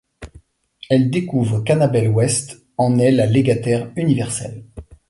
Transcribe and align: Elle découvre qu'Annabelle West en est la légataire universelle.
Elle 0.89 1.11
découvre 1.11 1.59
qu'Annabelle 1.59 2.07
West 2.07 2.65
en 2.75 2.97
est 2.97 3.11
la 3.11 3.27
légataire 3.27 3.91
universelle. 3.95 4.63